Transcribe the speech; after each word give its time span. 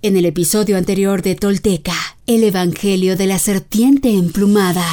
En 0.00 0.16
el 0.16 0.26
episodio 0.26 0.76
anterior 0.76 1.22
de 1.22 1.34
Tolteca, 1.34 1.96
el 2.28 2.44
Evangelio 2.44 3.16
de 3.16 3.26
la 3.26 3.40
Serpiente 3.40 4.10
Emplumada. 4.10 4.86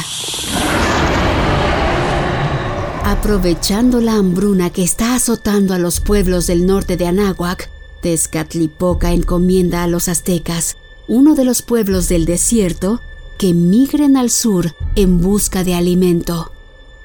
Aprovechando 3.04 4.02
la 4.02 4.16
hambruna 4.16 4.72
que 4.72 4.82
está 4.82 5.14
azotando 5.14 5.76
a 5.76 5.78
los 5.78 6.00
pueblos 6.00 6.48
del 6.48 6.66
norte 6.66 6.98
de 6.98 7.06
Anáhuac, 7.06 7.70
Tezcatlipoca 8.02 9.14
encomienda 9.14 9.84
a 9.84 9.88
los 9.88 10.10
aztecas, 10.10 10.76
uno 11.08 11.36
de 11.36 11.46
los 11.46 11.62
pueblos 11.62 12.10
del 12.10 12.26
desierto, 12.26 13.00
que 13.38 13.54
migren 13.54 14.18
al 14.18 14.32
sur 14.32 14.74
en 14.96 15.22
busca 15.22 15.64
de 15.64 15.76
alimento. 15.76 16.52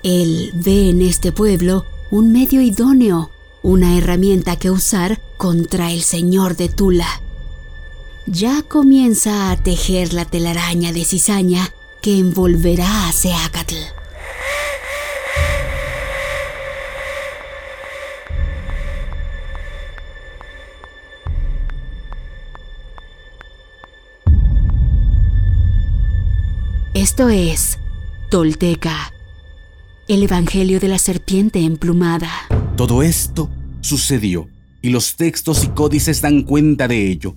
Él 0.02 0.52
ve 0.54 0.88
en 0.88 1.02
este 1.02 1.32
pueblo 1.32 1.84
un 2.10 2.32
medio 2.32 2.62
idóneo, 2.62 3.30
una 3.62 3.98
herramienta 3.98 4.56
que 4.56 4.70
usar 4.70 5.20
contra 5.36 5.92
el 5.92 6.00
señor 6.00 6.56
de 6.56 6.70
Tula 6.70 7.20
ya 8.26 8.62
comienza 8.62 9.50
a 9.50 9.56
tejer 9.56 10.12
la 10.12 10.24
telaraña 10.24 10.92
de 10.92 11.04
cizaña 11.04 11.72
que 12.02 12.18
envolverá 12.18 13.08
a 13.08 13.12
Seacatl. 13.12 13.74
Esto 26.94 27.30
es 27.30 27.78
Tolteca, 28.30 29.14
el 30.06 30.22
Evangelio 30.22 30.80
de 30.80 30.88
la 30.88 30.98
Serpiente 30.98 31.60
Emplumada. 31.60 32.30
Todo 32.76 33.02
esto 33.02 33.48
sucedió 33.80 34.48
y 34.82 34.90
los 34.90 35.16
textos 35.16 35.64
y 35.64 35.68
códices 35.68 36.20
dan 36.20 36.42
cuenta 36.42 36.88
de 36.88 37.10
ello. 37.10 37.36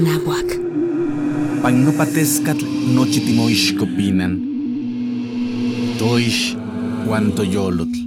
Pagnopatescatl 1.71 2.65
nochitimoixcopinan. 2.95 4.33
Toish 5.97 6.57
yolotl. 7.49 7.99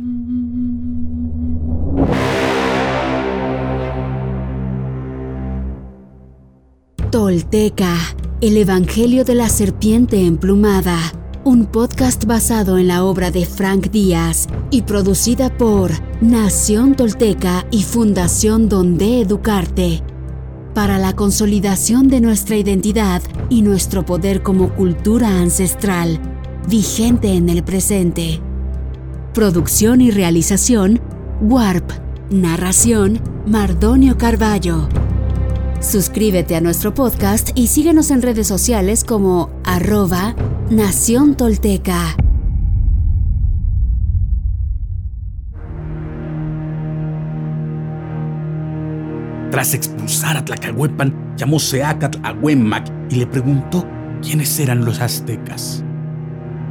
Tolteca, 7.10 7.96
el 8.42 8.58
Evangelio 8.58 9.24
de 9.24 9.34
la 9.34 9.48
Serpiente 9.48 10.20
Emplumada, 10.26 10.98
un 11.44 11.64
podcast 11.64 12.26
basado 12.26 12.76
en 12.76 12.88
la 12.88 13.02
obra 13.02 13.30
de 13.30 13.46
Frank 13.46 13.90
Díaz 13.90 14.46
y 14.70 14.82
producida 14.82 15.56
por 15.56 15.90
Nación 16.20 16.94
Tolteca 16.94 17.66
y 17.70 17.82
Fundación 17.82 18.68
Donde 18.68 19.22
Educarte 19.22 20.02
para 20.74 20.98
la 20.98 21.14
consolidación 21.14 22.08
de 22.08 22.20
nuestra 22.20 22.56
identidad 22.56 23.22
y 23.48 23.62
nuestro 23.62 24.04
poder 24.04 24.42
como 24.42 24.74
cultura 24.74 25.40
ancestral, 25.40 26.20
vigente 26.68 27.34
en 27.34 27.48
el 27.48 27.62
presente. 27.62 28.40
Producción 29.32 30.00
y 30.00 30.10
realización, 30.10 31.00
Warp. 31.40 31.90
Narración, 32.30 33.20
Mardonio 33.46 34.16
Carballo. 34.16 34.88
Suscríbete 35.80 36.56
a 36.56 36.60
nuestro 36.60 36.94
podcast 36.94 37.50
y 37.54 37.66
síguenos 37.66 38.10
en 38.10 38.22
redes 38.22 38.46
sociales 38.46 39.04
como 39.04 39.50
arroba 39.64 40.34
Nación 40.70 41.36
Tolteca. 41.36 42.16
Tras 49.54 49.72
expulsar 49.72 50.36
a 50.36 50.44
Tlacahuepan, 50.44 51.36
llamó 51.36 51.60
Seacatl 51.60 52.18
a 52.24 52.32
Huemac 52.32 52.90
y 53.08 53.14
le 53.14 53.26
preguntó 53.28 53.86
quiénes 54.20 54.58
eran 54.58 54.84
los 54.84 55.00
aztecas. 55.00 55.84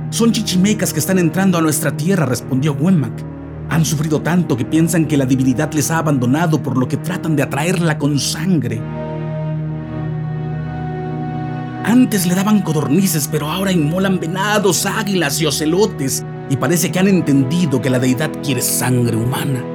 Son 0.10 0.34
chichimecas 0.34 0.92
que 0.92 1.00
están 1.00 1.18
entrando 1.18 1.58
a 1.58 1.62
nuestra 1.62 1.96
tierra, 1.96 2.26
respondió 2.26 2.74
Huemac. 2.74 3.14
Han 3.70 3.86
sufrido 3.86 4.22
tanto 4.22 4.58
que 4.58 4.66
piensan 4.66 5.06
que 5.06 5.16
la 5.16 5.26
divinidad 5.26 5.72
les 5.72 5.92
ha 5.92 6.00
abandonado, 6.00 6.62
por 6.62 6.78
lo 6.78 6.90
que 6.90 6.98
tratan 6.98 7.38
de 7.38 7.44
atraerla 7.44 7.98
con 7.98 8.20
sangre. 8.20 8.82
Antes 11.86 12.26
le 12.26 12.36
daban 12.36 12.64
codornices, 12.64 13.30
pero 13.32 13.50
ahora 13.50 13.72
inmolan 13.72 14.20
venados, 14.20 14.86
águilas 14.86 15.40
y 15.40 15.46
ocelotes, 15.46 16.26
y 16.50 16.58
parece 16.58 16.92
que 16.92 17.00
han 17.00 17.08
entendido 17.08 17.82
que 17.82 17.90
la 17.90 18.00
deidad 18.00 18.30
quiere 18.44 18.62
sangre 18.62 19.16
humana. 19.16 19.73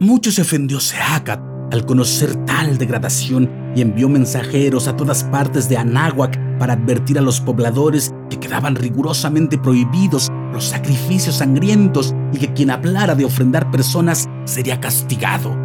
Mucho 0.00 0.30
se 0.30 0.42
ofendió 0.42 0.78
Seacat 0.78 1.40
al 1.72 1.84
conocer 1.84 2.36
tal 2.44 2.78
degradación 2.78 3.50
y 3.74 3.80
envió 3.80 4.08
mensajeros 4.08 4.86
a 4.86 4.96
todas 4.96 5.24
partes 5.24 5.68
de 5.68 5.76
Anáhuac 5.76 6.38
para 6.56 6.74
advertir 6.74 7.18
a 7.18 7.20
los 7.20 7.40
pobladores 7.40 8.14
que 8.30 8.38
quedaban 8.38 8.76
rigurosamente 8.76 9.58
prohibidos 9.58 10.28
los 10.52 10.66
sacrificios 10.66 11.38
sangrientos 11.38 12.14
y 12.32 12.38
que 12.38 12.52
quien 12.52 12.70
hablara 12.70 13.16
de 13.16 13.24
ofrendar 13.24 13.72
personas 13.72 14.28
sería 14.44 14.78
castigado. 14.78 15.56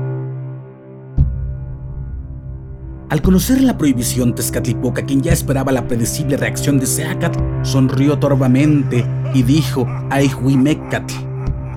Al 3.10 3.22
conocer 3.22 3.62
la 3.62 3.78
prohibición, 3.78 4.34
Tezcatlipoca, 4.34 5.06
quien 5.06 5.22
ya 5.22 5.32
esperaba 5.32 5.72
la 5.72 5.88
predecible 5.88 6.38
reacción 6.38 6.80
de 6.80 6.88
Seacat, 6.88 7.38
sonrió 7.62 8.18
torvamente 8.18 9.06
y 9.36 9.44
dijo 9.44 9.86
a 10.10 10.24
Ihuimecatl, 10.24 11.14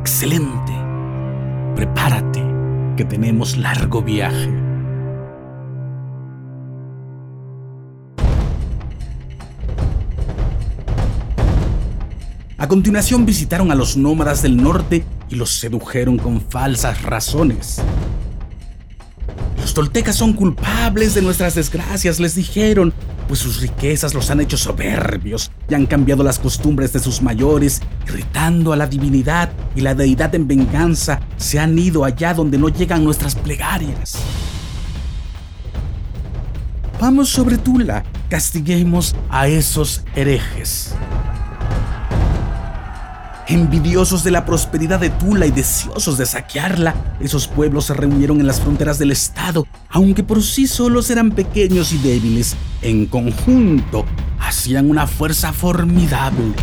excelente, 0.00 0.85
prepárate 1.76 2.42
que 2.97 3.04
tenemos 3.04 3.59
largo 3.59 4.03
viaje. 4.03 4.50
A 12.56 12.66
continuación 12.66 13.26
visitaron 13.26 13.70
a 13.70 13.75
los 13.75 13.98
nómadas 13.98 14.41
del 14.42 14.56
norte 14.56 15.04
y 15.28 15.36
los 15.36 15.60
sedujeron 15.60 16.16
con 16.16 16.41
falsas 16.41 17.03
razones. 17.03 17.82
Los 19.66 19.75
toltecas 19.75 20.15
son 20.15 20.32
culpables 20.32 21.15
de 21.15 21.22
nuestras 21.22 21.56
desgracias, 21.56 22.21
les 22.21 22.37
dijeron, 22.37 22.94
pues 23.27 23.41
sus 23.41 23.60
riquezas 23.60 24.15
los 24.15 24.31
han 24.31 24.41
hecho 24.41 24.56
soberbios 24.56 25.50
y 25.69 25.75
han 25.75 25.87
cambiado 25.87 26.22
las 26.22 26.38
costumbres 26.38 26.93
de 26.93 27.00
sus 27.00 27.21
mayores, 27.21 27.82
irritando 28.06 28.72
a 28.72 28.77
la 28.77 28.87
divinidad 28.87 29.50
y 29.75 29.81
la 29.81 29.97
deidad 29.97 30.32
en 30.37 30.47
venganza 30.47 31.19
se 31.37 31.59
han 31.59 31.77
ido 31.77 32.04
allá 32.04 32.32
donde 32.32 32.59
no 32.59 32.69
llegan 32.69 33.03
nuestras 33.03 33.34
plegarias. 33.34 34.15
Vamos 37.00 37.31
sobre 37.31 37.59
Tula, 37.59 38.04
castiguemos 38.31 39.16
a 39.31 39.48
esos 39.48 40.04
herejes. 40.15 40.94
Envidiosos 43.48 44.24
de 44.24 44.32
la 44.32 44.44
prosperidad 44.44 44.98
de 44.98 45.08
Tula 45.08 45.46
y 45.46 45.52
deseosos 45.52 46.18
de 46.18 46.26
saquearla, 46.26 47.16
esos 47.20 47.46
pueblos 47.46 47.84
se 47.84 47.94
reunieron 47.94 48.40
en 48.40 48.48
las 48.48 48.60
fronteras 48.60 48.98
del 48.98 49.12
estado, 49.12 49.68
aunque 49.88 50.24
por 50.24 50.42
sí 50.42 50.66
solos 50.66 51.10
eran 51.10 51.30
pequeños 51.30 51.92
y 51.92 51.98
débiles. 51.98 52.56
En 52.82 53.06
conjunto, 53.06 54.04
hacían 54.40 54.90
una 54.90 55.06
fuerza 55.06 55.53
formidable. 55.53 56.54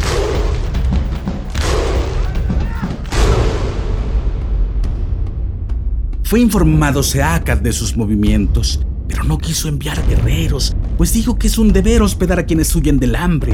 Fue 6.24 6.42
informado 6.42 7.02
Seacat 7.02 7.62
de 7.62 7.72
sus 7.72 7.96
movimientos, 7.96 8.82
pero 9.08 9.24
no 9.24 9.38
quiso 9.38 9.70
enviar 9.70 10.06
guerreros, 10.06 10.76
pues 10.98 11.14
dijo 11.14 11.40
que 11.40 11.48
es 11.48 11.58
un 11.58 11.72
deber 11.72 12.02
hospedar 12.02 12.40
a 12.40 12.46
quienes 12.46 12.76
huyen 12.76 13.00
del 13.00 13.16
hambre 13.16 13.54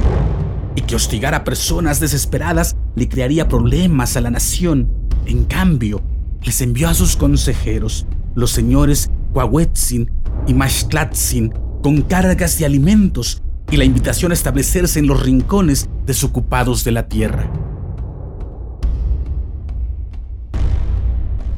y 0.80 0.82
que 0.84 0.96
hostigar 0.96 1.36
a 1.36 1.44
personas 1.44 2.00
desesperadas 2.00 2.78
le 2.96 3.10
crearía 3.10 3.50
problemas 3.50 4.16
a 4.16 4.22
la 4.22 4.30
nación. 4.30 4.90
En 5.26 5.44
cambio, 5.44 6.02
les 6.42 6.62
envió 6.62 6.88
a 6.88 6.94
sus 6.94 7.18
consejeros, 7.18 8.08
los 8.34 8.52
señores 8.52 9.12
Cuahuetzin 9.34 10.10
y 10.48 10.54
Mashtlatzin, 10.54 11.54
con 11.84 12.02
cargas 12.04 12.58
de 12.58 12.66
alimentos 12.66 13.44
y 13.70 13.76
la 13.76 13.84
invitación 13.84 14.32
a 14.32 14.36
establecerse 14.36 15.00
en 15.00 15.08
los 15.08 15.22
rincones 15.22 15.90
desocupados 16.06 16.86
de 16.86 16.92
la 16.94 17.10
tierra. 17.10 17.52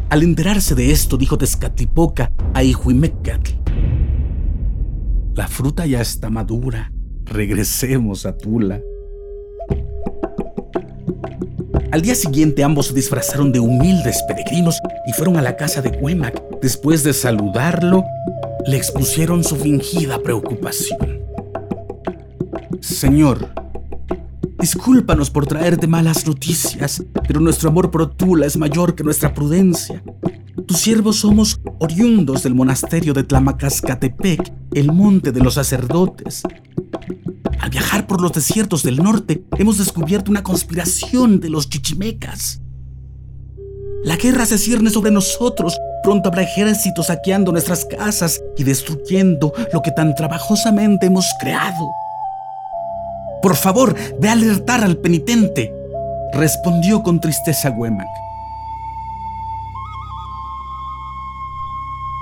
Al 0.09 0.23
enterarse 0.23 0.73
de 0.73 0.91
esto, 0.91 1.15
dijo 1.15 1.37
Tezcatlipoca 1.37 2.31
a 2.55 2.63
Ihuimecatl, 2.63 3.51
la 5.35 5.47
fruta 5.47 5.85
ya 5.85 6.01
está 6.01 6.31
madura 6.31 6.91
regresemos 7.31 8.25
a 8.25 8.37
Tula. 8.37 8.81
Al 11.91 12.01
día 12.01 12.15
siguiente 12.15 12.63
ambos 12.63 12.87
se 12.87 12.93
disfrazaron 12.93 13.51
de 13.51 13.59
humildes 13.59 14.23
peregrinos 14.25 14.79
y 15.05 15.11
fueron 15.11 15.35
a 15.35 15.41
la 15.41 15.57
casa 15.57 15.81
de 15.81 15.89
Huemac. 15.89 16.41
Después 16.61 17.03
de 17.03 17.11
saludarlo, 17.11 18.05
le 18.65 18.77
expusieron 18.77 19.43
su 19.43 19.57
fingida 19.57 20.23
preocupación. 20.23 21.19
Señor, 22.79 23.53
discúlpanos 24.57 25.29
por 25.29 25.45
traerte 25.45 25.85
malas 25.85 26.25
noticias, 26.25 27.03
pero 27.27 27.41
nuestro 27.41 27.69
amor 27.69 27.91
por 27.91 28.15
Tula 28.15 28.45
es 28.45 28.55
mayor 28.55 28.95
que 28.95 29.03
nuestra 29.03 29.33
prudencia. 29.33 30.01
Tus 30.65 30.77
siervos 30.77 31.17
somos 31.17 31.59
oriundos 31.79 32.43
del 32.43 32.55
monasterio 32.55 33.13
de 33.13 33.23
Tlamacascatepec, 33.23 34.53
el 34.73 34.93
monte 34.93 35.33
de 35.33 35.41
los 35.41 35.55
sacerdotes. 35.55 36.43
Al 37.61 37.69
viajar 37.69 38.07
por 38.07 38.19
los 38.21 38.31
desiertos 38.31 38.81
del 38.81 38.97
norte, 38.97 39.43
hemos 39.59 39.77
descubierto 39.77 40.31
una 40.31 40.41
conspiración 40.41 41.39
de 41.39 41.51
los 41.51 41.69
chichimecas. 41.69 42.59
La 44.03 44.15
guerra 44.15 44.47
se 44.47 44.57
cierne 44.57 44.89
sobre 44.89 45.11
nosotros. 45.11 45.77
Pronto 46.03 46.29
habrá 46.29 46.41
ejércitos 46.41 47.05
saqueando 47.05 47.51
nuestras 47.51 47.85
casas 47.85 48.41
y 48.57 48.63
destruyendo 48.63 49.53
lo 49.71 49.83
que 49.83 49.91
tan 49.91 50.15
trabajosamente 50.15 51.05
hemos 51.05 51.27
creado. 51.39 51.87
Por 53.43 53.55
favor, 53.55 53.95
ve 54.19 54.29
a 54.29 54.31
alertar 54.31 54.83
al 54.83 54.97
penitente, 54.97 55.71
respondió 56.33 57.03
con 57.03 57.21
tristeza 57.21 57.69
Huemac. 57.69 58.07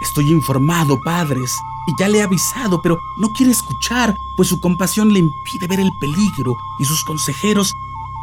Estoy 0.02 0.30
informado, 0.32 1.00
padres, 1.06 1.50
y 1.88 1.94
ya 2.00 2.08
le 2.08 2.20
he 2.20 2.24
avisado, 2.24 2.82
pero 2.82 3.00
no 3.20 3.30
quiere 3.30 3.52
escuchar, 3.52 4.16
pues 4.38 4.50
su 4.50 4.60
compasión 4.60 5.14
le 5.14 5.20
impide 5.20 5.68
ver 5.68 5.80
el 5.80 5.92
peligro 6.00 6.56
y 6.80 6.86
sus 6.86 7.04
consejeros, 7.04 7.74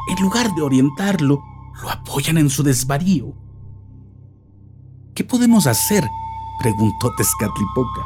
en 0.08 0.22
lugar 0.22 0.54
de 0.54 0.62
orientarlo, 0.62 1.42
lo 1.82 1.90
apoyan 1.90 2.38
en 2.38 2.50
su 2.50 2.62
desvarío. 2.62 3.34
¿Qué 5.14 5.24
podemos 5.24 5.66
hacer? 5.66 6.06
preguntó 6.60 7.14
Tezcatlipoca. 7.16 8.02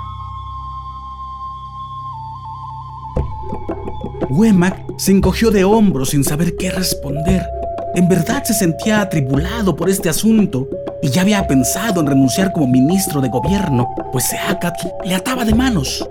Huemac 4.29 4.97
se 4.97 5.13
encogió 5.13 5.51
de 5.51 5.65
hombros 5.65 6.11
sin 6.11 6.25
saber 6.25 6.57
qué 6.57 6.71
responder. 6.71 7.60
En 8.01 8.09
verdad 8.09 8.43
se 8.45 8.55
sentía 8.55 9.03
atribulado 9.03 9.77
por 9.77 9.91
este 9.91 10.09
asunto 10.09 10.67
y 11.03 11.11
ya 11.11 11.21
había 11.21 11.47
pensado 11.47 12.01
en 12.01 12.07
renunciar 12.07 12.51
como 12.51 12.67
ministro 12.67 13.21
de 13.21 13.29
gobierno, 13.29 13.89
pues 14.11 14.25
Seacatl 14.25 14.87
le 15.05 15.15
ataba 15.15 15.45
de 15.45 15.55
manos. 15.55 16.09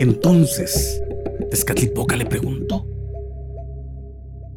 Entonces, 0.00 1.00
Tezcatlipoca 1.48 2.16
le 2.16 2.26
preguntó, 2.26 2.84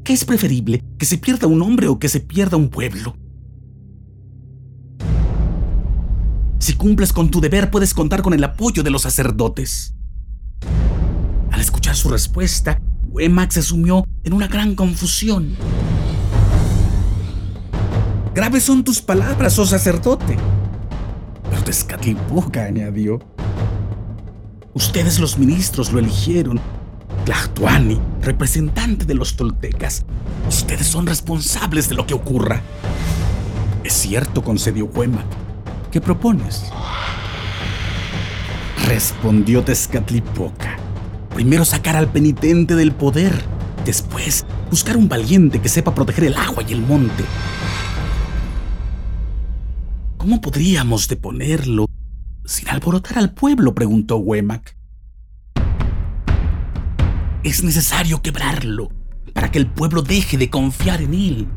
¿qué 0.03 0.13
es 0.13 0.25
preferible, 0.25 0.83
que 0.97 1.05
se 1.05 1.19
pierda 1.19 1.45
un 1.45 1.61
hombre 1.61 1.87
o 1.87 1.99
que 1.99 2.09
se 2.09 2.19
pierda 2.19 2.57
un 2.57 2.69
pueblo? 2.69 3.15
Si 6.57 6.73
cumples 6.73 7.13
con 7.13 7.29
tu 7.29 7.41
deber, 7.41 7.69
puedes 7.69 7.93
contar 7.93 8.23
con 8.23 8.33
el 8.33 8.43
apoyo 8.43 8.81
de 8.81 8.89
los 8.89 9.03
sacerdotes. 9.03 9.93
Al 11.51 11.61
escuchar 11.61 11.95
su 11.95 12.09
respuesta, 12.09 12.81
se 13.49 13.61
sumió 13.61 14.05
en 14.23 14.33
una 14.33 14.47
gran 14.47 14.73
confusión. 14.73 15.55
Graves 18.35 18.63
son 18.63 18.83
tus 18.83 19.01
palabras, 19.01 19.57
oh 19.59 19.65
sacerdote. 19.65 20.35
Pero 21.49 21.63
Tezcatlipoca 21.63 22.65
añadió. 22.65 23.21
Ustedes 24.73 25.19
los 25.21 25.37
ministros 25.37 25.93
lo 25.93 25.99
eligieron. 25.99 26.59
Tlahtuani, 27.23 27.97
representante 28.21 29.05
de 29.05 29.13
los 29.13 29.37
toltecas. 29.37 30.03
Ustedes 30.49 30.85
son 30.85 31.07
responsables 31.07 31.87
de 31.87 31.95
lo 31.95 32.05
que 32.05 32.13
ocurra. 32.13 32.61
Es 33.85 33.93
cierto, 33.93 34.43
concedió 34.43 34.83
Huema. 34.87 35.23
¿Qué 35.89 36.01
propones? 36.01 36.65
Respondió 38.85 39.63
Tezcatlipoca. 39.63 40.75
Primero 41.33 41.63
sacar 41.63 41.95
al 41.95 42.09
penitente 42.09 42.75
del 42.75 42.91
poder. 42.91 43.31
Después, 43.85 44.45
buscar 44.69 44.97
un 44.97 45.07
valiente 45.07 45.61
que 45.61 45.69
sepa 45.69 45.95
proteger 45.95 46.25
el 46.25 46.35
agua 46.35 46.63
y 46.67 46.73
el 46.73 46.81
monte. 46.81 47.23
¿Cómo 50.25 50.41
podríamos 50.41 51.07
deponerlo 51.07 51.85
sin 52.45 52.67
alborotar 52.69 53.19
al 53.19 53.35
pueblo? 53.35 53.75
preguntó 53.75 54.17
Wemac. 54.17 54.75
Es 57.43 57.63
necesario 57.63 58.23
quebrarlo 58.23 58.89
para 59.35 59.51
que 59.51 59.59
el 59.59 59.67
pueblo 59.67 60.01
deje 60.01 60.35
de 60.39 60.49
confiar 60.49 61.03
en 61.03 61.13
él. 61.13 61.47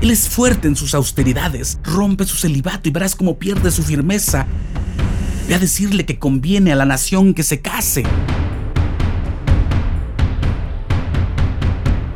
Él 0.00 0.10
es 0.10 0.28
fuerte 0.28 0.66
en 0.66 0.74
sus 0.74 0.92
austeridades, 0.96 1.78
rompe 1.84 2.24
su 2.24 2.34
celibato 2.34 2.88
y 2.88 2.90
verás 2.92 3.14
cómo 3.14 3.38
pierde 3.38 3.70
su 3.70 3.84
firmeza. 3.84 4.48
Ve 5.46 5.54
a 5.54 5.60
decirle 5.60 6.04
que 6.04 6.18
conviene 6.18 6.72
a 6.72 6.74
la 6.74 6.84
nación 6.84 7.32
que 7.32 7.44
se 7.44 7.60
case. 7.60 8.02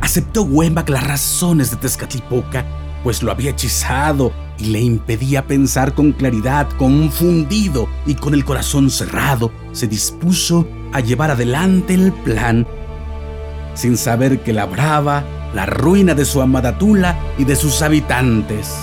Aceptó 0.01 0.41
Wembac 0.41 0.89
las 0.89 1.07
razones 1.07 1.71
de 1.71 1.77
Tezcatlipoca, 1.77 2.65
pues 3.05 3.23
lo 3.23 3.31
había 3.31 3.51
hechizado 3.51 4.33
y 4.59 4.65
le 4.65 4.81
impedía 4.81 5.47
pensar 5.47 5.93
con 5.93 6.11
claridad, 6.11 6.69
confundido 6.77 7.87
y 8.05 8.15
con 8.15 8.33
el 8.33 8.45
corazón 8.45 8.89
cerrado, 8.89 9.51
se 9.71 9.87
dispuso 9.87 10.67
a 10.93 10.99
llevar 10.99 11.31
adelante 11.31 11.93
el 11.93 12.11
plan, 12.11 12.67
sin 13.73 13.97
saber 13.97 14.41
que 14.41 14.53
labraba 14.53 15.23
la 15.53 15.65
ruina 15.65 16.13
de 16.13 16.25
su 16.25 16.41
amada 16.41 16.77
Tula 16.77 17.17
y 17.37 17.43
de 17.43 17.55
sus 17.55 17.81
habitantes. 17.81 18.75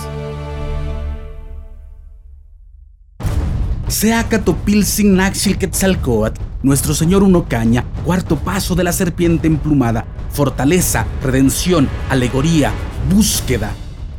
Seacatopilsin 3.87 5.15
Naxil 5.15 5.57
Quetzalcoatl, 5.57 6.41
nuestro 6.63 6.93
señor 6.93 7.23
Unocaña, 7.23 7.85
cuarto 8.03 8.35
paso 8.37 8.75
de 8.75 8.83
la 8.83 8.91
serpiente 8.91 9.47
emplumada, 9.47 10.05
fortaleza, 10.31 11.05
redención, 11.21 11.87
alegoría, 12.09 12.73
búsqueda, 13.09 13.71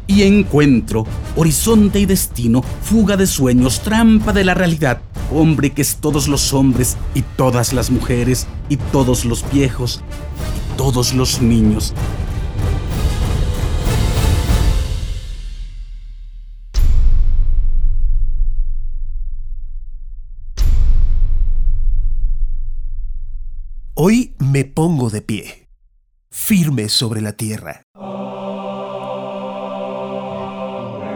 y 0.07 0.23
encuentro, 0.23 1.05
horizonte 1.35 2.01
y 2.01 2.07
destino, 2.07 2.63
fuga 2.63 3.17
de 3.17 3.27
sueños, 3.27 3.81
trampa 3.81 4.33
de 4.33 4.45
la 4.45 4.55
realidad, 4.55 5.01
hombre 5.33 5.71
que 5.71 5.83
es 5.83 5.97
todos 5.97 6.29
los 6.29 6.53
hombres 6.53 6.97
y 7.15 7.23
todas 7.23 7.73
las 7.73 7.91
mujeres 7.91 8.47
y 8.69 8.77
todos 8.77 9.25
los 9.25 9.45
viejos 9.51 10.03
y 10.75 10.77
todos 10.77 11.15
los 11.15 11.41
niños. 11.41 11.95
Hoy 23.99 24.35
me 24.39 24.65
pongo 24.65 25.09
de 25.09 25.23
pie, 25.23 25.69
firme 26.31 26.91
sobre 26.91 27.23
la 27.23 27.33
tierra 27.33 27.87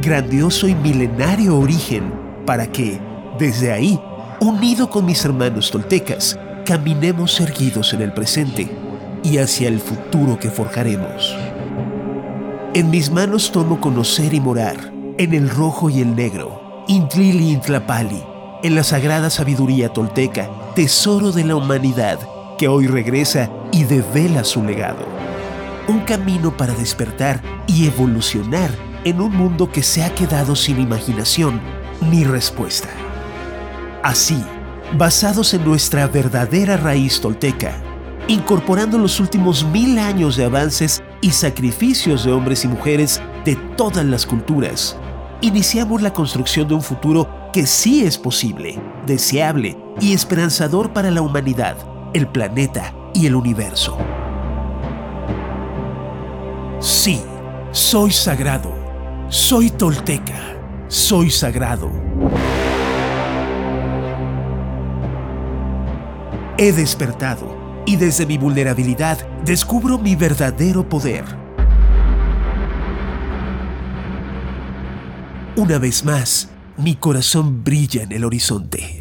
grandioso 0.00 0.68
y 0.68 0.74
milenario 0.74 1.58
origen, 1.58 2.12
para 2.46 2.70
que, 2.70 3.00
desde 3.38 3.72
ahí, 3.72 4.00
unido 4.40 4.88
con 4.88 5.04
mis 5.04 5.24
hermanos 5.24 5.70
toltecas, 5.70 6.38
caminemos 6.64 7.40
erguidos 7.40 7.92
en 7.94 8.02
el 8.02 8.12
presente 8.12 8.70
y 9.24 9.38
hacia 9.38 9.68
el 9.68 9.80
futuro 9.80 10.38
que 10.38 10.50
forjaremos. 10.50 11.36
En 12.74 12.90
mis 12.90 13.10
manos 13.10 13.50
tomo 13.50 13.80
conocer 13.80 14.34
y 14.34 14.40
morar, 14.40 14.92
en 15.18 15.34
el 15.34 15.50
rojo 15.50 15.90
y 15.90 16.00
el 16.00 16.14
negro, 16.14 16.84
Intlili 16.86 17.50
Intlapali, 17.50 18.22
en 18.62 18.74
la 18.76 18.84
sagrada 18.84 19.30
sabiduría 19.30 19.88
tolteca, 19.88 20.48
tesoro 20.74 21.32
de 21.32 21.44
la 21.44 21.56
humanidad, 21.56 22.20
que 22.56 22.68
hoy 22.68 22.86
regresa 22.86 23.50
y 23.72 23.84
devela 23.84 24.44
su 24.44 24.62
legado. 24.62 25.06
Un 25.88 26.00
camino 26.00 26.56
para 26.56 26.74
despertar 26.74 27.40
y 27.66 27.86
evolucionar 27.86 28.87
en 29.04 29.20
un 29.20 29.34
mundo 29.34 29.70
que 29.70 29.82
se 29.82 30.04
ha 30.04 30.14
quedado 30.14 30.56
sin 30.56 30.80
imaginación 30.80 31.60
ni 32.10 32.24
respuesta. 32.24 32.88
Así, 34.02 34.42
basados 34.96 35.54
en 35.54 35.64
nuestra 35.64 36.06
verdadera 36.06 36.76
raíz 36.76 37.20
tolteca, 37.20 37.72
incorporando 38.26 38.98
los 38.98 39.20
últimos 39.20 39.64
mil 39.64 39.98
años 39.98 40.36
de 40.36 40.44
avances 40.44 41.02
y 41.20 41.30
sacrificios 41.30 42.24
de 42.24 42.32
hombres 42.32 42.64
y 42.64 42.68
mujeres 42.68 43.20
de 43.44 43.56
todas 43.76 44.04
las 44.04 44.26
culturas. 44.26 44.96
Iniciamos 45.40 46.02
la 46.02 46.12
construcción 46.12 46.66
de 46.68 46.74
un 46.74 46.82
futuro 46.82 47.28
que 47.52 47.66
sí 47.66 48.04
es 48.04 48.18
posible, 48.18 48.80
deseable 49.06 49.76
y 50.00 50.12
esperanzador 50.12 50.92
para 50.92 51.10
la 51.10 51.22
humanidad, 51.22 51.76
el 52.12 52.26
planeta 52.28 52.92
y 53.14 53.26
el 53.26 53.34
universo. 53.34 53.96
Sí, 56.80 57.20
soy 57.72 58.10
sagrado. 58.10 58.77
Soy 59.30 59.68
tolteca. 59.68 60.56
Soy 60.88 61.28
sagrado. 61.28 61.90
He 66.56 66.72
despertado 66.72 67.82
y 67.84 67.96
desde 67.96 68.24
mi 68.24 68.38
vulnerabilidad 68.38 69.18
descubro 69.44 69.98
mi 69.98 70.16
verdadero 70.16 70.88
poder. 70.88 71.26
Una 75.56 75.78
vez 75.78 76.06
más, 76.06 76.48
mi 76.78 76.94
corazón 76.94 77.62
brilla 77.62 78.04
en 78.04 78.12
el 78.12 78.24
horizonte. 78.24 78.97